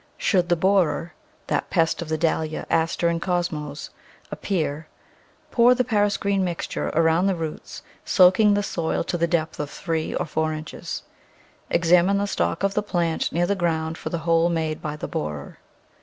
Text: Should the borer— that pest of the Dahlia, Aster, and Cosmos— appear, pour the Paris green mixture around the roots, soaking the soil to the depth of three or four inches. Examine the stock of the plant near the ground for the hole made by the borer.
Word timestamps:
Should 0.17 0.49
the 0.49 0.55
borer— 0.55 1.13
that 1.45 1.69
pest 1.69 2.01
of 2.01 2.09
the 2.09 2.17
Dahlia, 2.17 2.65
Aster, 2.71 3.07
and 3.07 3.21
Cosmos— 3.21 3.91
appear, 4.31 4.87
pour 5.51 5.75
the 5.75 5.83
Paris 5.83 6.17
green 6.17 6.43
mixture 6.43 6.87
around 6.95 7.27
the 7.27 7.35
roots, 7.35 7.83
soaking 8.03 8.55
the 8.55 8.63
soil 8.63 9.03
to 9.03 9.15
the 9.19 9.27
depth 9.27 9.59
of 9.59 9.69
three 9.69 10.15
or 10.15 10.25
four 10.25 10.53
inches. 10.53 11.03
Examine 11.69 12.17
the 12.17 12.25
stock 12.25 12.63
of 12.63 12.73
the 12.73 12.81
plant 12.81 13.31
near 13.31 13.45
the 13.45 13.53
ground 13.53 13.95
for 13.95 14.09
the 14.09 14.17
hole 14.25 14.49
made 14.49 14.81
by 14.81 14.95
the 14.95 15.07
borer. 15.07 15.59